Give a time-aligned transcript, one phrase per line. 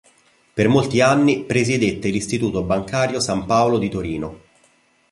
[0.53, 4.39] Per molti anni presiedette l'Istituto Bancario San Paolo di Torino.